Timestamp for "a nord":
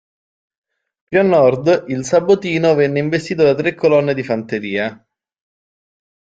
1.19-1.83